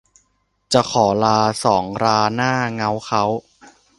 [0.73, 3.23] จะขอลาสองราหน้าเง้าเค้า